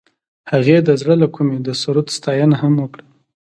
هغې 0.51 0.77
د 0.87 0.89
زړه 1.01 1.15
له 1.21 1.27
کومې 1.35 1.57
د 1.61 1.69
سرود 1.81 2.07
ستاینه 2.17 2.55
هم 2.61 2.73
وکړه. 2.81 3.05